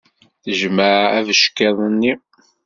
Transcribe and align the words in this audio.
Tejmeɛ 0.43 1.01
abeckiḍ-nni. 1.17 2.13